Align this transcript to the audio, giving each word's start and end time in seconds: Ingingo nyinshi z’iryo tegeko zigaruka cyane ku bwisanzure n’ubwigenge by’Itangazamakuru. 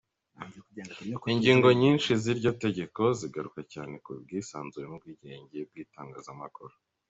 Ingingo 1.33 1.67
nyinshi 1.81 2.09
z’iryo 2.21 2.51
tegeko 2.63 3.01
zigaruka 3.19 3.59
cyane 3.73 3.93
ku 4.03 4.09
bwisanzure 4.21 4.85
n’ubwigenge 4.87 5.57
by’Itangazamakuru. 5.69 6.73